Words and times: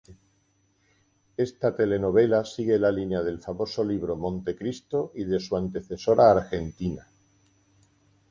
Esta 1.37 1.69
telenovela 1.75 2.39
sigue 2.43 2.79
la 2.79 2.91
línea 2.91 3.21
del 3.21 3.37
famoso 3.39 3.83
libro 3.83 4.15
"Montecristo" 4.15 5.11
y 5.13 5.25
de 5.25 5.39
su 5.39 5.55
antecesora 5.55 6.31
argentina. 6.31 7.05